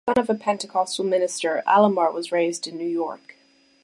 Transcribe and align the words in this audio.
The 0.07 0.13
son 0.15 0.23
of 0.23 0.29
a 0.31 0.39
Pentecostal 0.39 1.05
minister, 1.05 1.61
Alomar 1.67 2.11
was 2.11 2.31
raised 2.31 2.65
in 2.65 2.75
New 2.75 2.87
York. 2.89 3.35